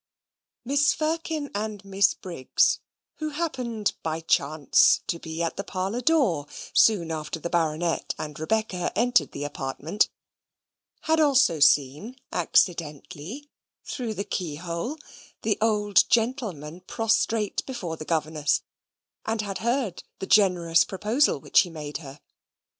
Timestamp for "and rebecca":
8.17-8.91